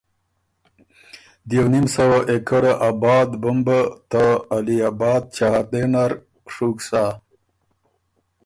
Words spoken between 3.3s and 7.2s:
بُمبه ته علی اباد چهارده نر ڒُوک سَۀ۔